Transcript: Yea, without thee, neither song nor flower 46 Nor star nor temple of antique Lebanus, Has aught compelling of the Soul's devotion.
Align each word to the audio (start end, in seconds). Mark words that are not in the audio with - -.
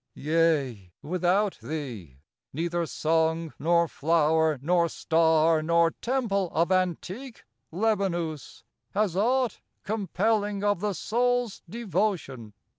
Yea, 0.15 0.91
without 1.03 1.59
thee, 1.61 2.21
neither 2.53 2.87
song 2.87 3.53
nor 3.59 3.87
flower 3.87 4.53
46 4.53 4.65
Nor 4.65 4.89
star 4.89 5.61
nor 5.61 5.91
temple 5.91 6.49
of 6.53 6.71
antique 6.71 7.43
Lebanus, 7.71 8.63
Has 8.95 9.15
aught 9.15 9.61
compelling 9.83 10.63
of 10.63 10.79
the 10.79 10.93
Soul's 10.93 11.61
devotion. 11.69 12.53